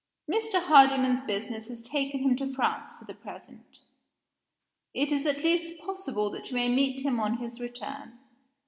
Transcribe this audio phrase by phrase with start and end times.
[0.27, 0.59] Mr.
[0.63, 3.81] Hardyman's business has taken him to France for the present.
[4.95, 8.17] It is at least possible that you may meet with him on his return.